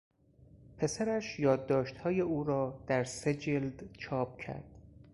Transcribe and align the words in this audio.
پسرش 0.77 1.39
یادداشتهای 1.39 2.21
او 2.21 2.43
را 2.43 2.79
در 2.87 3.03
سه 3.03 3.33
جلد 3.33 3.95
چاپ 3.97 4.37
کرد. 4.39 4.75